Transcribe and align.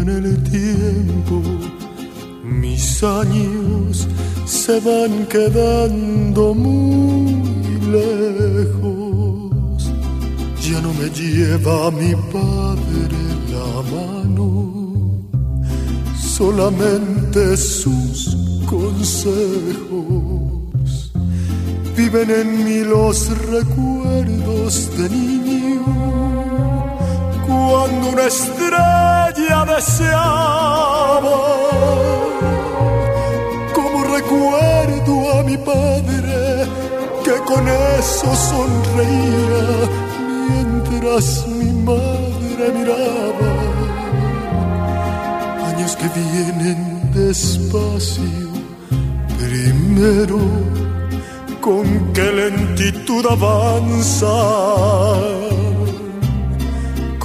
en 0.00 0.08
el 0.08 0.42
tiempo, 0.44 1.42
mis 2.44 3.02
años 3.02 4.06
se 4.44 4.78
van 4.80 5.26
quedando 5.26 6.54
muy 6.54 7.32
lejos. 7.90 9.52
Ya 10.60 10.80
no 10.80 10.92
me 10.94 11.08
lleva 11.10 11.90
mi 11.90 12.14
padre 12.30 13.18
la 13.50 13.82
mano, 13.90 15.22
solamente 16.16 17.56
sus 17.56 18.36
consejos. 18.66 19.82
Viven 21.96 22.30
en 22.30 22.64
mí 22.64 22.80
los 22.84 23.28
recuerdos 23.50 24.90
de 24.96 25.08
niño, 25.10 25.84
cuando 27.72 28.10
una 28.10 28.26
estrella 28.26 29.64
deseaba 29.64 30.92
recuerdo 34.16 35.38
a 35.38 35.42
mi 35.42 35.56
padre 35.56 36.66
que 37.24 37.36
con 37.50 37.66
eso 37.98 38.28
sonreía 38.50 39.64
mientras 40.48 41.46
mi 41.48 41.72
madre 41.90 42.64
miraba. 42.76 43.52
Años 45.68 45.96
que 45.96 46.08
vienen 46.20 47.10
despacio, 47.14 48.48
primero 49.38 50.40
con 51.60 52.12
qué 52.12 52.32
lentitud 52.32 53.24
avanza. 53.30 54.32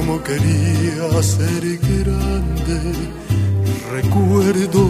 Como 0.00 0.22
quería 0.22 1.22
ser 1.22 1.62
grande, 1.76 2.80
recuerdo 3.92 4.84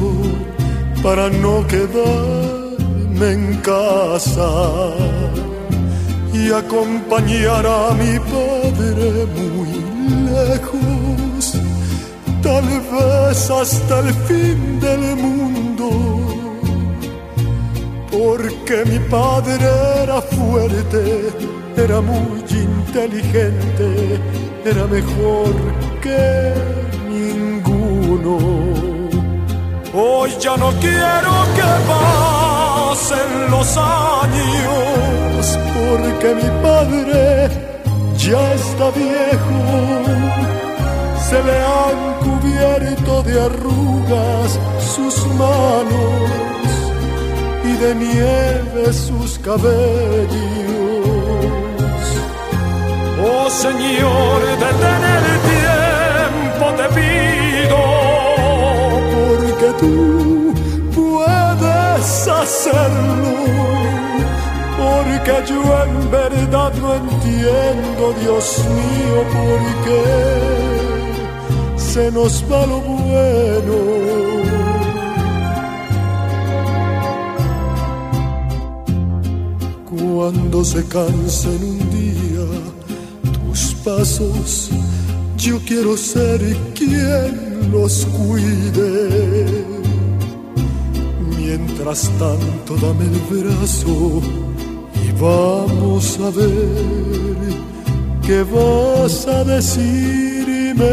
para 1.03 1.29
no 1.29 1.67
quedarme 1.67 3.33
en 3.33 3.57
casa 3.57 4.51
y 6.33 6.53
acompañar 6.53 7.67
a 7.67 7.91
mi 8.01 8.21
padre 8.21 9.27
muy 9.37 9.73
lejos, 10.31 11.55
tal 12.41 12.69
vez 12.93 13.51
hasta 13.51 13.99
el 13.99 14.15
fin 14.29 14.79
del 14.79 15.17
mundo, 15.17 15.91
porque 18.13 18.85
mi 18.87 19.01
padre 19.09 19.69
era 20.05 20.23
fuerte, 20.23 21.33
era 21.85 22.01
muy 22.01 22.41
inteligente, 22.51 24.21
era 24.65 24.87
mejor 24.87 25.55
que 26.03 26.53
ninguno. 27.09 28.37
Hoy 29.95 30.31
ya 30.39 30.57
no 30.57 30.71
quiero 30.81 31.33
que 31.57 31.71
pasen 31.93 33.51
los 33.51 33.77
años, 33.77 35.59
porque 35.75 36.29
mi 36.41 36.51
padre 36.63 37.49
ya 38.17 38.55
está 38.55 38.91
viejo. 38.91 39.61
Se 41.29 41.43
le 41.49 41.57
han 41.77 41.99
cubierto 42.27 43.23
de 43.23 43.41
arrugas 43.41 44.59
sus 44.95 45.27
manos 45.35 46.31
y 47.65 47.73
de 47.83 47.95
nieve 47.95 48.93
sus 48.93 49.39
cabellos. 49.39 50.90
Señor, 53.51 54.41
detén 54.65 55.03
el 55.17 55.27
tiempo, 55.51 56.65
te 56.79 56.87
pido 56.95 57.81
que 59.61 59.71
tú 59.81 59.97
puedes 60.95 62.09
hacerlo, 62.29 63.35
porque 64.79 65.35
yo 65.51 65.61
en 65.85 65.95
verdad 66.11 66.73
no 66.81 66.89
entiendo, 66.95 68.03
Dios 68.23 68.47
mío, 68.79 69.17
por 69.35 69.61
qué 69.85 70.05
se 71.77 72.05
nos 72.13 72.33
va 72.51 72.61
lo 72.67 72.79
bueno. 72.81 73.79
Cuando 79.91 80.65
se 80.65 80.83
cansen 80.87 81.61
un 81.65 81.79
día 81.91 82.30
pasos, 83.85 84.71
yo 85.37 85.59
quiero 85.67 85.97
ser 85.97 86.41
quien 86.75 87.71
los 87.73 88.07
cuide. 88.07 89.47
Mientras 91.39 92.11
tanto, 92.19 92.77
dame 92.77 93.05
el 93.05 93.21
brazo 93.43 94.21
y 95.05 95.13
vamos 95.21 96.19
a 96.21 96.31
ver 96.31 97.37
qué 98.27 98.43
vas 98.43 99.27
a 99.27 99.45
decirme. 99.45 100.91